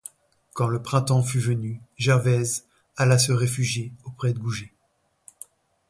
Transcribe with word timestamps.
Quand 0.55 0.67
le 0.67 0.81
printemps 0.81 1.21
fut 1.21 1.37
venu, 1.37 1.79
Gervaise 1.95 2.65
alla 2.97 3.19
se 3.19 3.31
réfugier 3.33 3.93
auprès 4.03 4.33
de 4.33 4.39
Goujet. 4.39 4.73